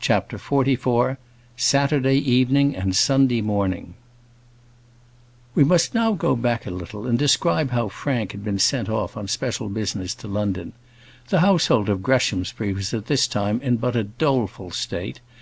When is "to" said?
10.16-10.28